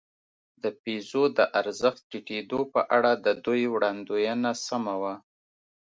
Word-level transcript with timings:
د 0.63 0.63
پیزو 0.83 1.23
د 1.37 1.39
ارزښت 1.59 2.01
ټیټېدو 2.11 2.59
په 2.73 2.81
اړه 2.97 3.11
د 3.25 3.27
دوی 3.45 3.61
وړاندوېنه 3.73 4.51
سمه 4.67 4.95
وه. 5.01 5.13